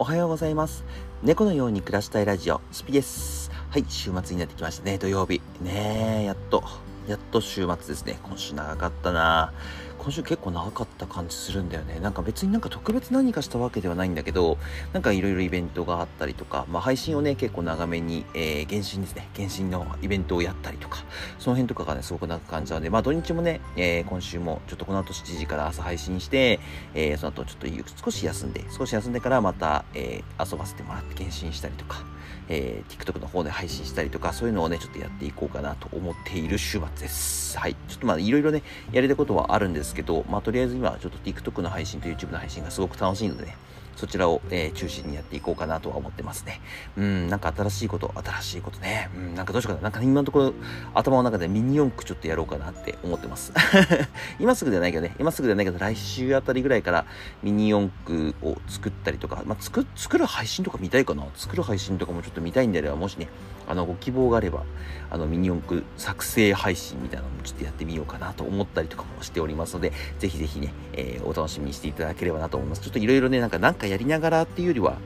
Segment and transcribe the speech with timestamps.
[0.00, 0.82] おはようございます。
[1.22, 3.50] 猫のように暮らしたいラジオ、スピです。
[3.68, 5.42] はい、週末になってきましたね、土曜日。
[5.60, 6.64] ねえ、やっと、
[7.06, 8.18] やっと週末ですね。
[8.22, 9.52] 今週長かったな
[10.00, 12.00] 今週結構長かった感じするんだよね。
[12.00, 14.56] なんか別になんか特別何かしたわけではないんだけど、
[14.94, 21.04] なんかいろいろイベントがあったりとか、まあ配信をね、結構長めに、えー、原神ですね、原神のイベントをやったりとか、
[21.38, 26.60] その辺とかがね、すごく長く感じたので、まあ土日もね、えー、今週もちょっとこの後7時から朝配信して、
[26.94, 32.02] えー、その後ちょっと少し休んで、少し休んでからまた、えー、遊ばせてもらって原神したりとか、
[32.50, 37.56] えー、TikTok の方で配信したりとか、そういうのをね、ちょっとやっていこうかなと思っている週末です。
[37.56, 37.76] はい。
[37.88, 43.56] ちょっとまあいろいろね、やりたいことはあるんですけど、まあとりあえず今ちょっと TikTok の配信と YouTube の配信がすごく楽しいのでね、
[44.00, 46.62] そちらを、えー、中心にやっていこうかなとは思ってますね。
[46.96, 49.10] うん、なんか新しいこと、新しいことね。
[49.14, 49.82] うん、なんかどうしようかな。
[49.82, 50.54] なんか今のところ
[50.94, 53.52] 頭の中でミニ四駆ちょっとやろうかなって思ってます。
[54.40, 57.04] 今すぐではないけどね、今すぐではないけど来週あたりぐらいから
[57.42, 61.26] ミニ四駆を作ったりとか、まあ、作、作る配信とか見たいかな。
[61.36, 63.28] 作る配信とかもちょっと見たいんであれば、もしね、
[63.70, 64.64] あの、ご希望があれば、
[65.10, 72.82] あの、ミニ四駆作成配信みたいなのもちょっとやってみようかなと思ったりとかもしておりますので、ぜひぜひね、えー、お楽しみにしていただければなと思います。
[72.82, 74.98] ちょっといろいろね、なんか、なんかやりながらっていうよりは、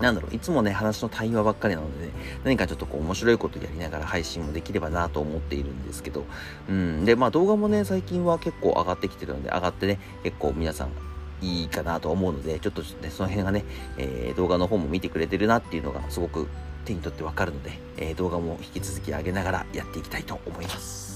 [0.00, 2.12] なんだろう、いつもね、話の対話ばっかりなのでね、
[2.44, 6.24] 何かちょっとこう面白いことやりながら配信もできればなと思っているんですけど、
[6.68, 10.90] うん、で、まあ動画もね、最近は結構上がってきてるので、上がってね、結構皆さん
[11.40, 13.64] いいかなと思うので、ちょっとね、その辺がね、
[13.98, 16.46] えー、動画の方も見てくれてるなっていうのがすごく
[16.84, 21.14] 手に取ってわかるので、えー、動画も引き続き上げながらやっていきたいと思います。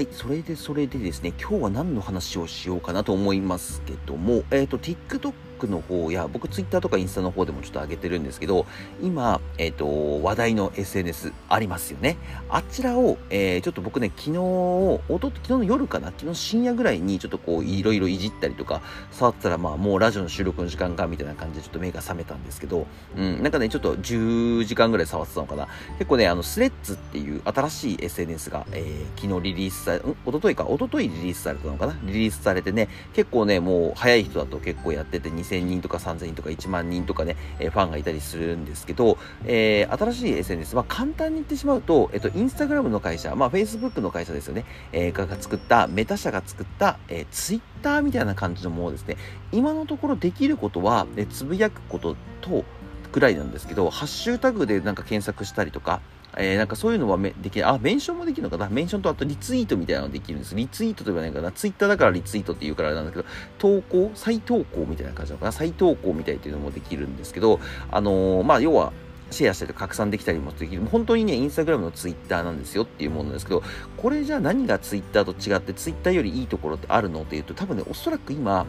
[0.00, 5.34] はい、それでそれでですね、今日は何の話をしようかなと思いますけども、えっ、ー、と、TikTok
[5.68, 8.66] の方や、僕 Twitter とかインスタの方でもちょっと上げてるんですけど、
[9.02, 12.16] 今、えっ、ー、と、話題の SNS ありますよね。
[12.48, 18.82] あちらを、えー、ちょっと僕ね、昨日、おと、昨日の夜かな昨日深夜ぐらいにちょっとこう、いろいろいじったりとか、
[19.12, 25.68] 触ったら、まあ、もうラジオの収録の時間か、みたいな感じでちょっと目が覚めたんですけど、うん、なんかね、ちょっと10時間ぐらい触ってたのかな。
[25.98, 49.16] 結構ね、あの、スレッズっていう新しい SNS が、えー、昨日リリースされ、おとといか、おとといリリースされたのかなリリースされてね、結構ね、もう早い人だと結構やってて、2000人とか3000人とか1万人とかね、えー、ファンがいたりするんですけど、えー、新しい SNS、まあ、簡単に言ってしまうと、えっと、インスタグラムの会社、まあ、Facebook の会社ですよね、えー、が作った、メタ社が作った、えー、Twitter みたいな感じのものですね。
[49.52, 52.64] 今のところできることは、えつぶやくことと、
[53.12, 56.00] ぐらいなんですけど、ハッシュタグでなんか検索したりとか、
[56.36, 57.70] えー、なんかそういうのはめできない。
[57.70, 58.68] あ、メンションもできるのかな？
[58.68, 60.54] メンションとあとリツイートみたいなのできるんです。
[60.54, 63.24] リツイートと言わないかなツイッターだからリツイートって言うからなんだけど、
[63.58, 65.52] 投稿再投稿みたいな感じなのかな？
[65.52, 67.60] 再投稿みたいっていうのもできるんですけど、
[67.90, 68.92] あのー、まあ、要は、
[69.32, 70.84] シェアしたりと拡散できたりもできる。
[70.86, 73.62] 本当にね、インスタグラムのツイッターなんですよっていうものなんですけど、
[73.96, 78.66] これじゃあ何がツイッターと違って、ツイッターよりいいところってあるのっていうと、多分ね、おそらく今、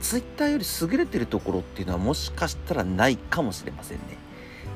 [0.00, 4.18] ツイッターより優れてるところっていうのはもしかしたらないかもしれませんね。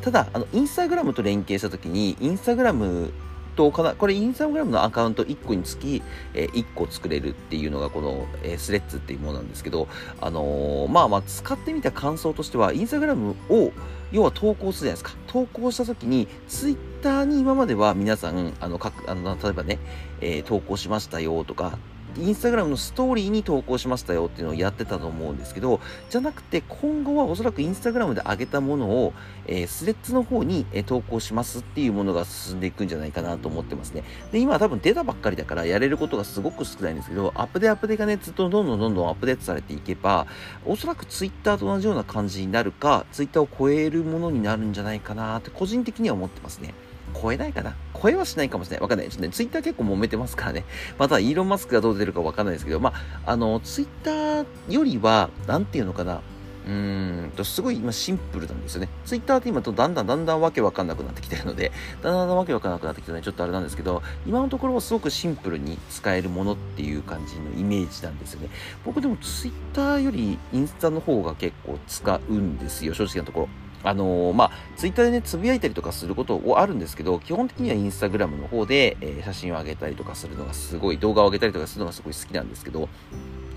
[0.03, 3.13] ただ、あの、インスタグラムと連携したときに、インスタグラム
[3.55, 6.03] とかな、これインスタグラムのアカウント1個につき、
[6.35, 9.89] えー、1個作れるっていうのがこの、えー、スレッズっていうものなんですけど、
[10.21, 13.73] あのー、まあまあ使ってみた感想としては、インスタグラムを
[14.11, 15.13] 要は投稿するじゃないですか。
[15.27, 19.79] 投稿したときに、ツイッターに今までは皆さん、あの、かあの例えばね、
[20.21, 21.79] えー、投稿しましたよとか、
[22.19, 25.81] インスタグラムのストーリーに投稿しましたよっていうのをやってたと思うんですけど、
[26.11, 29.13] じゃなくて今後はおそらくインスタグラムで上げたものを、
[29.47, 34.05] えー、スレッズの方に、えー、投稿しますっていうものが進んでいくんじゃないかなと思ってますね。
[34.31, 40.27] で、今は多分出たばっかりだからやれることがすごく少ないんですけど、アップデアップデがね、ずっとどんどんどんどんアップデートされていけば、
[40.65, 46.75] おそらくツイッターと同じような感じになるか、ツイッターを超えるものになるんじゃないかなって個人的には思ってますね。
[47.21, 47.75] 超えないかな？
[48.01, 48.83] 超えはしないかもしれない。
[48.83, 49.09] わかんない。
[49.09, 50.65] ちょっとね、ツイッター結構揉めてますからね。
[50.99, 52.93] また、イーロン・マスクがどう出るかわかんないですけど、ま
[53.25, 56.21] あ、あの、ツイッターよりは、なんていうのかな？
[56.65, 58.89] うーんと、すごい今シンプルなんですよね。
[59.05, 61.73] ツイッターって今とだんだんだんだんわけわかんなくなってきてるので、
[62.03, 68.49] だんだんだんわけわかんなくなってきてるので、ちょっとあれなんですけど、今のところはすごくシンプルに使えるものっていう感じのイメージなんですよね。
[68.85, 73.49] 僕でもツイッターよりインスタの方が結構使うんですよ、正直なところ。
[73.85, 82.89] あのー、まあ、ツイッターでね、つぶやいたりとかすることはあるんですけど、基本的にはインスタグラムの方で、えー、写真を上げたりとかするのがすごい、動画を上げたりとかするのがすごい好きなんですけど、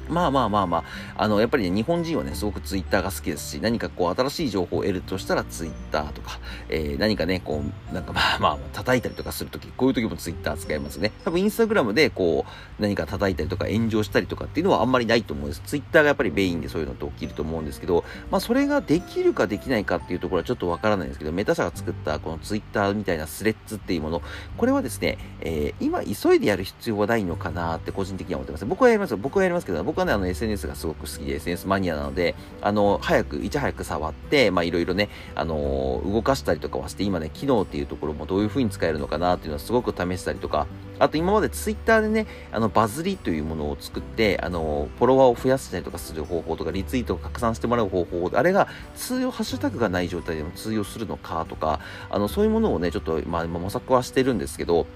[0.09, 0.83] まあまあまあまあ、
[1.15, 11.11] あの、やっぱりね、日本人はね、すごくツイッターが好きですし、何かこう、新しい情報を得るとしたらツイッターとか、えー、何かね、こう、なんかまあまあ、叩いたりとかするとき、こういう時もツイッター使いますね。
[11.23, 15.61] 多分、インスタグラムで、こう、何か叩いたりとか炎上したりとかっていうのはあんまりないと思うんです。
[15.65, 24.21] ツイッターがやっぱりメインでそういうのって起きると思うんですけど、まあ、それができるかできないかっていうところはちょっとわからないんですけど、メタ社が作ったこのツイッターみたいなスレッズっていうもの、
[24.57, 28.65] これはですね、えー、今急いでやる必要はないのかなって個人的には思ってます。
[28.65, 29.17] 僕はやりますよ。
[29.17, 40.68] 僕はやりますけど、僕はね、あの SNS がすごく好きで SNS マニアなので、あの、早く、いち早く触って、まあいろいろね、あの動かしたりとかはして、今ね、機能っていうところもどういう風に使えるのかなっていうのはすごく試したりとか、
[41.00, 48.68] あと今までツイッターでね、あの、バズりというものを作って、あの、フォロワーを増やしたりとかする方法とか、リツイートを拡散してもらう方法、あれが
[48.98, 54.88] 通用、ハッシュタグがない状態でも通用するのかとか、あの、そういうものをね、ちょっと、まあ、模索はしてるんですけど、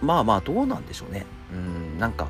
[0.00, 1.26] まあまあ、どうなんでしょうね。
[1.52, 2.28] うん、なんか、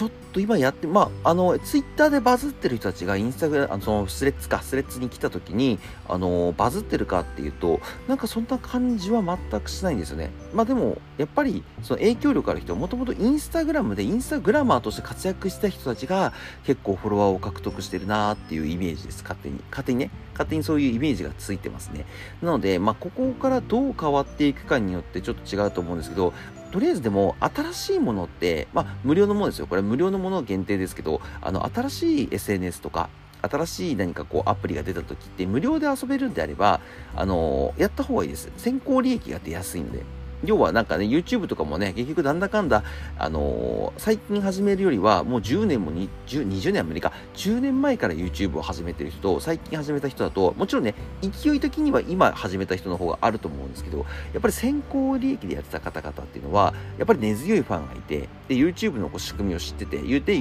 [0.00, 10.30] ちょっと今やって、まあ、あの、ツイッターでバズってる人たちがインスタグラム、あの、そのスレッズか、スレッズに来た時に、あの、バズってるかっていうと、なんかそんな感じは全くしないんですよね。
[10.54, 16.32] まあでも、やっぱり、その影響力ある人、もともとインスタグラムでインスタグラマーとして活躍した人たちが
[16.64, 19.60] 結構フォロワーを獲得してるなーっていうイメージです、勝手に。
[19.68, 20.10] 勝手にね。
[20.32, 22.06] 勝手にそういうイメージがついてますね。
[22.40, 26.32] なので、まあ、ここからどう変わっていくかによってちょっと違うと思うんですけど、
[26.70, 29.66] とりあえずでも新しいものって、まあ、無料のものですよ。
[29.66, 33.08] これ無料のもの限定ですけど、あの、新しい SNS とか、
[33.42, 36.80] 新しい何かこうアプリが出た時って無料で遊べるんであれば、
[37.16, 38.50] あの、やった方がいいです。
[38.56, 40.04] 先行利益が出やすいんで。
[40.44, 42.82] 要はなんかね、YouTube とかもね、結局なんだかんだ、
[43.18, 60.36] あのー、最近始めるよりは、もう10年もに10 20年もいか、10年前から YouTube を始めてる人と、最近始めた人だと、もちろんね、勢い的には今始めた人の方があると思うんですけど、やっぱり先行利益でやってた方々っていうのは、やっぱり根強いファンがいて、で、YouTube のこう仕組みを知ってて、言うて、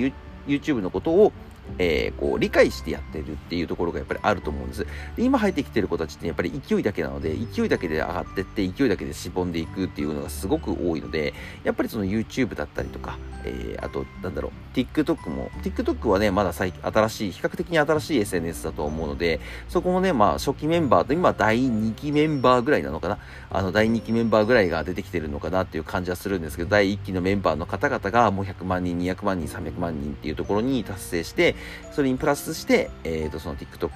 [0.47, 1.33] YouTube のことを、
[1.77, 4.85] えー、こう理解してやってるっていうところがやっぱりあると思うんです。
[5.15, 11.33] で今入ってきてる子たちってやっぱり勢いだけなので、勢いだけで上がってって、勢いだけでしぼんでいくっていうのがすごく多いので、
[11.63, 23.17] やっぱりその YouTube だったりとか、えー、あと、なんだろう、TikTok も、TikTok はね、まだ最新しい、比較的に新しい SNS だと思うので、そこもね、まあ初期メンバーと今第2期メンバーぐらいなのかな、
[23.49, 31.55] あの第2期メンバーぐらいが出てきてるのかなっていう感じはするんですけど、第1期のメンバーの方々がもう100万人、200万人、300万人っていうところに達成して、
[31.91, 33.89] それにプラスして、えっ、ー、と、その TikTok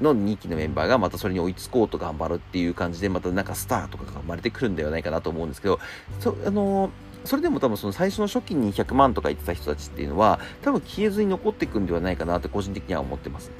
[0.00, 5.78] の2期のメンバーがまたそれに追いつこうと頑張るっていう感じで、またなんかスターとかが生まれてくるんではないかなと思うんですけど、
[6.20, 6.90] そあのー
[7.26, 13.50] それでも多分その最初の初期に100万とか言ってた人たちっていうのは多分消えずに残っていくんではないかなって個人的には思ってます。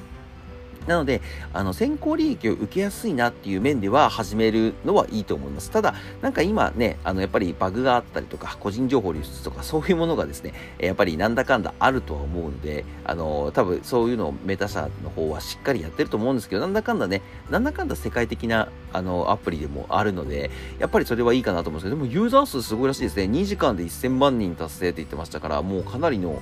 [0.87, 1.21] なので、
[1.53, 5.69] あの、先行利益を受けやすいなっていう面では始めるのはいいと思います。
[5.69, 20.49] ただ、なんか今ね、あの、やっぱりバグがあったりとか、個人情報流出とか、そういうものがですね、やっぱりなんだかんだあるとは思うので、あの、多分そういうのをメタ社の方はしっかりやってると思うんですけど、なんだかんだね、なんだかんだ世界的な、あの、アプリでもあるので、
[20.79, 23.23] やっぱりそれはいいかなと思うんですけど、でもユーザー数すごいらしいですね。
[23.23, 26.41] 2時間で1000万人達成って言ってましたから、もうかなりの、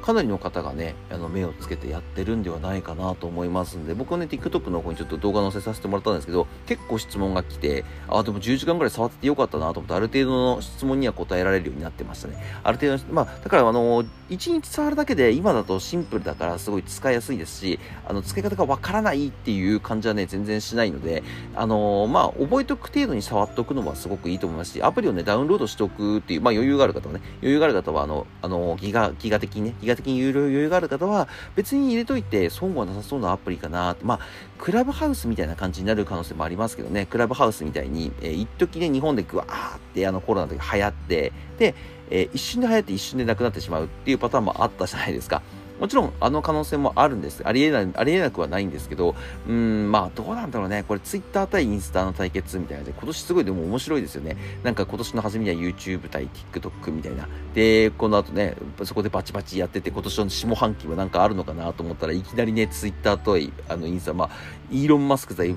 [0.00, 12.42] かなりの方がね、あの目をつけてやってるんではないかなと思いますんで、僕はね、TikTok の方にちょっと動画載せさせてもらったんですけど、結構質問が来て、あ、でも10時間ぐらい触っててよかったなと思って、ある程度の質問には答えられるようになってましたね。
[12.64, 21.22] ある程度のまあ、だからあの、1日触るだけで今だとシンプルだからすごい使いやすいですし、あの、付け方がわからないっていう感じはね、全然しないので、
[21.54, 34.20] あの、まあ、覚えておく程度に触っておくのはすごくいいと思いますし、アプリをね、ダウンロードしておくっていう、まあ、余裕がある方はね、余裕がある方は、あの、あの、ギガ、ギガ的にね、ギガ的に余裕がある方は、別に入れといて損はなさそうなアプリかなまあ、
[34.58, 41.74] クラブハウスみたいな感じになる可能性もありますけどね、クラブハウスみたいに、えー、一時ね、日本でグワーってあのコロナの時流行って、で、
[42.10, 45.42] えー、一瞬で流行って一瞬でなくなってしまうっていうパターンもあったじゃないですか。
[45.80, 47.42] もちろん、あの可能性もあるんです。
[47.44, 49.16] ありえない、ありえなくはないんですけど、
[49.48, 50.84] うん、まあ、どうなんだろうね。
[50.86, 54.36] これ、ツイッター対インスタの対決みたいなで、今年すごいでも面白いですよね。
[54.62, 57.26] なんか今年の初めには YouTube 対 TikTok みたいな。
[57.54, 63.38] で、この後ね、そこでバチバチやってて、今年の下半期はなんかあるのかなと思ったらいきなりね、ツイッターと
[63.72, 64.30] あのインスタ、まあ、
[64.70, 65.56] イーロン・マスク対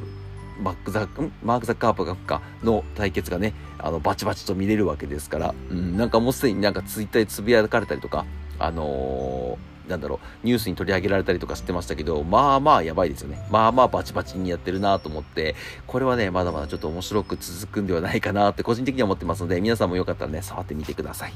[0.59, 1.07] マックザ
[1.43, 2.41] マーク・ザッカーバーか？
[2.63, 8.25] の対決がね、あの、バチバチと見れるわけですから、うん、なんかもうすでになんかツイッターでつぶやかれたりとか、
[8.59, 13.45] あのー、なんだろう、ニュースに取り上げられたりとかしてましたけど、まあまあやばいですよね。
[13.51, 15.55] まあまあバチバチにやってるなと思って、
[15.87, 21.33] これはね、まだまだちょっと面白く続くんではないかなって個人的には思ってますので、皆さんもよかったらね、触ってみてください。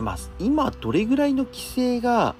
[0.00, 2.34] まあ、今どれぐらいの規制が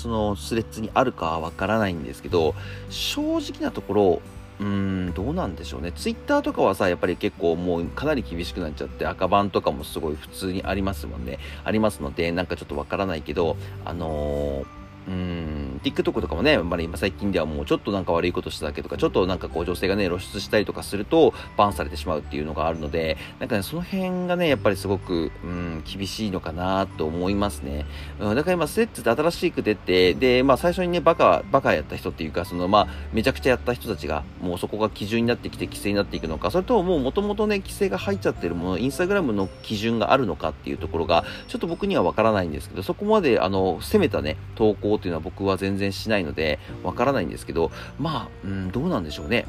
[0.00, 2.54] そのスレッズにあるかわからないんですけど、
[2.88, 4.22] 正直なところ、
[4.60, 4.66] うー
[5.10, 5.92] ん、どうなんでしょうね。
[5.92, 11.38] ツイッターとかはさ、やっぱり結構もうかなり厳しくなっちゃって、赤版とかもすごい普通にありますもんね。
[11.64, 27.86] ありますので、なんかちょっとわからないけど、あのーうん、TikTok とかもね、まあ、今最近ではもうちょっとなんか悪いことしただけとか、ちょっとなんかこう女性がね、露出したりとかすると、バンされてしまうっていうのがあるので、なんかね、その辺がね、やっぱりすごく、うん、厳しいのかなと思いますね。
[28.18, 49.46] うん、だから今、スレッズって新しく出て、で、まあ最初にね、バカ、バカやった人っていうか、そのまあ、めちゃくちゃやった人たちが、もうそこが基準になってきて規制になっていくのか、それとももう元々ね、規制が入っちゃってるもの、インスタグラムの基準があるのかっていうところが、ちょっと僕にはわからないんですけど、そこまで、あの、攻めたね、投稿っていうのは僕は全然然しないので、わからないんですけど、まあ、うん、どうなんでしょうね。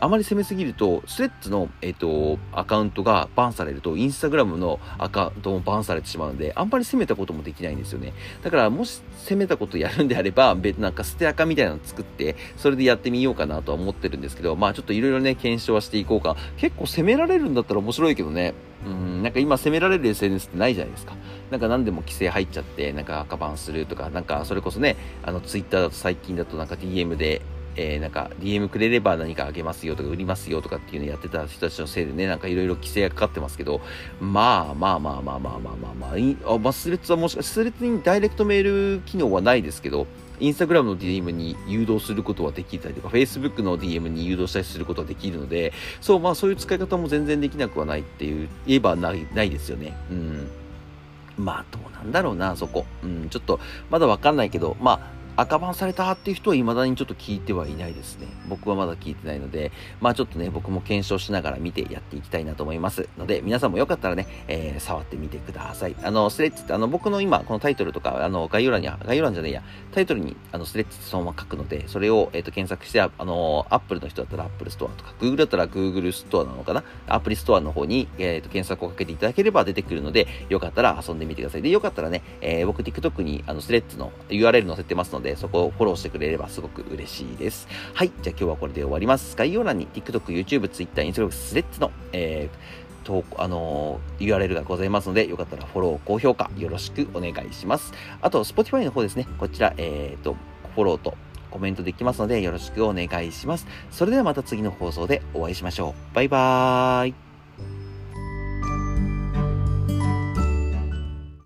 [0.00, 8.12] あまり攻めすぎると、スレッズの、えっ、ー、と、アカウントがバンされると、インスタグラムのアカウントもバンされてしまうので、あんまり攻めたこともできないんですよね。
[8.42, 16.34] だから、もし攻めたことやるんであれば、別なんか捨てアカみたいなの作って、それでやってみようかなとは思ってるんですけど、まあちょっといろいろね、検証はしていこうか。
[16.56, 18.54] 結構攻められるんだったら面白いけどね。
[18.84, 21.14] うん、なんか今攻められる SNS ってないじゃないですか。
[21.52, 27.42] なんか何でも規制入っちゃって、なんか赤バンするとか、なんかそれこそね、あのツイッターだと最近だとなんか DM で、
[27.76, 33.82] えー、なんか DM くれれば何かあげますよとか売りますよとかっていうのやってた人たちのせいでね、なんかいろいろ規制がかかってますけど、
[34.18, 36.06] まあまあまあまあまあまあまあま
[36.48, 40.06] あ、あまあ、スレッズはもしかスレッズにダイレクトメール機能はないですけど、
[40.40, 49.96] インスタグラムの DM に誘導することはできたりとか、Facebook の DM に誘導したりすることはできるので、そう、まあそういう使い方も全然できなくはないっていう、言えばないないですよね。
[50.10, 50.61] うん。
[51.42, 52.86] まあどうなんだろうな、そこ。
[53.02, 58.26] うん、ちょっとまだわかんないけど、まあ赤番されたっていう人は未だにちょっと聞いてはいないですね。
[58.48, 65.96] 僕はまだ聞いてないので、まあちょっとね、僕も検証しながら見てやっていきたいなと思いますので、皆さんもよかったらね、えー、触ってみてください。
[66.02, 69.62] あの、 Threads ってあの、僕の今、このタイトルとか、あの、概要欄に、概要欄じゃねえや、
[69.92, 76.84] タイトルに、あの、 Threads ってそのまま書くので、それを、えっ、ー、と、検索して、あの、アップルの人だったらアップルストアとか、Google だったら Google ストアなのかな？
[77.06, 81.62] アプリストアの方に、えっ、ー、と、検索をかけていただければ出てくるので、よかったら遊んでみてください。
[81.62, 87.68] で、よかったらね、えー、僕 TikTok に、あの、 Threads の URL 載せてますので、でそこをフォローしてくれればすごく嬉しいです。
[87.94, 88.12] はい。
[88.22, 89.36] じゃあ今日はこれで終わります。
[89.36, 97.92] 概要欄に TikTok、YouTube、Twitter、Instagram、スレッズの、えー、投、あのー、URL がございますので、よかったらフォロー、高評価よろしくお願いします。
[98.20, 100.36] あと、Spotify の方ですね、こちら、えっ、ー、と、
[100.74, 101.14] フォローと
[101.50, 103.66] コメントできますので、よろしくお願いします。
[103.90, 106.14] それではまた次の放送でお会いしましょう。
[106.14, 107.31] バイバーイ。